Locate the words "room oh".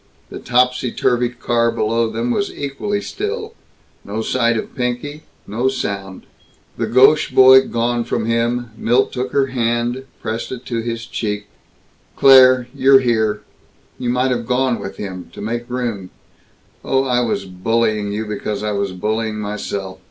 15.69-17.03